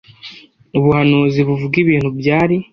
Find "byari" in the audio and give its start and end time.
2.19-2.55